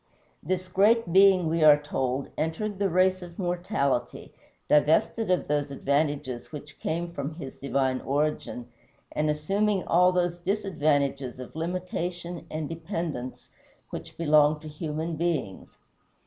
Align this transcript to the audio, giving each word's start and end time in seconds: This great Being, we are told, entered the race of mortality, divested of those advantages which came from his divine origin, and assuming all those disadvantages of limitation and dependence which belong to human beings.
This 0.41 0.67
great 0.67 1.13
Being, 1.13 1.47
we 1.47 1.63
are 1.63 1.77
told, 1.79 2.27
entered 2.35 2.79
the 2.79 2.89
race 2.89 3.21
of 3.21 3.37
mortality, 3.37 4.33
divested 4.67 5.29
of 5.29 5.47
those 5.47 5.69
advantages 5.69 6.51
which 6.51 6.79
came 6.79 7.11
from 7.13 7.35
his 7.35 7.55
divine 7.55 8.01
origin, 8.03 8.67
and 9.11 9.29
assuming 9.29 9.83
all 9.83 10.11
those 10.11 10.37
disadvantages 10.37 11.39
of 11.39 11.55
limitation 11.55 12.47
and 12.49 12.67
dependence 12.67 13.51
which 13.91 14.17
belong 14.17 14.59
to 14.61 14.67
human 14.67 15.17
beings. 15.17 15.77